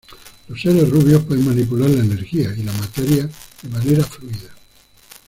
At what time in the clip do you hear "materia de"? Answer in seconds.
2.73-3.69